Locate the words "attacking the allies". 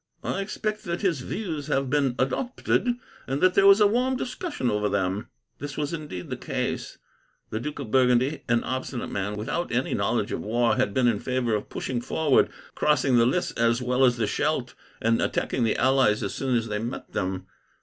15.21-16.23